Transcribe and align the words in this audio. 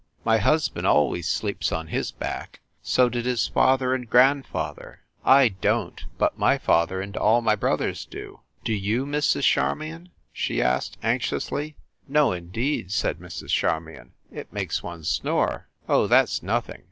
My 0.25 0.39
husband 0.39 0.87
always 0.87 1.29
sleeps 1.29 1.71
on 1.71 1.85
his 1.89 2.09
back; 2.11 2.61
so 2.81 3.07
did 3.07 3.27
his 3.27 3.47
father 3.47 3.93
and 3.93 4.09
grandfather. 4.09 5.01
I 5.23 5.49
don 5.49 5.91
t, 5.97 6.05
but 6.17 6.39
my 6.39 6.57
father 6.57 7.01
and 7.01 7.15
all 7.15 7.39
my 7.41 7.53
brothers 7.55 8.05
do. 8.05 8.39
Do 8.63 8.73
you, 8.73 9.05
Mrs. 9.05 9.43
Charmion?" 9.43 10.09
she 10.33 10.59
asked 10.59 10.97
anxiously. 11.03 11.75
"No, 12.07 12.31
indeed," 12.31 12.91
said 12.91 13.19
Mrs. 13.19 13.49
Charmion. 13.49 14.13
"It 14.31 14.51
makes 14.51 14.81
one 14.81 15.03
snore." 15.03 15.67
"Oh, 15.87 16.07
that 16.07 16.23
s 16.23 16.41
nothing! 16.41 16.79